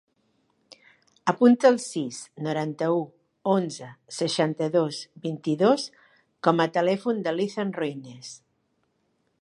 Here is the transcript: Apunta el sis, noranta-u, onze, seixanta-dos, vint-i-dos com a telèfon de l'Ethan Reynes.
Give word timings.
Apunta 1.33 1.69
el 1.69 1.77
sis, 1.87 2.21
noranta-u, 2.47 3.03
onze, 3.57 3.91
seixanta-dos, 4.21 5.03
vint-i-dos 5.27 5.87
com 6.49 6.65
a 6.65 6.69
telèfon 6.79 7.21
de 7.29 7.35
l'Ethan 7.39 7.77
Reynes. 7.83 8.33